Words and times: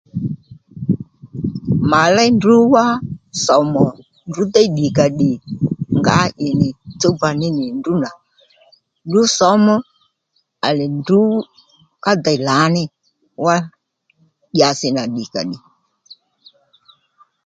Mà 1.89 2.01
léy 2.15 2.29
ndrǔ 2.35 2.55
wá 2.73 2.85
sòmù 3.43 3.79
ò 3.89 3.91
ndrǔ 4.27 4.41
déy 4.53 4.67
ddìkàddì 4.69 5.31
ngǎ 5.99 6.17
ì 6.45 6.47
nì 6.59 6.67
tsúwba 6.99 7.29
ní 7.39 7.47
nì 7.57 7.63
ndrǔ 7.77 7.93
nà 8.03 8.09
ndrǔ 9.07 9.21
sǒmú 9.37 9.75
à 10.67 10.69
lè 10.77 10.85
ndrǔ 10.97 11.19
ká 12.03 12.11
dey 12.25 12.39
lǎní 12.47 12.83
wá 13.45 13.55
dyǎsi 14.55 14.87
nà 14.95 15.03
ddìkàddì 15.09 15.57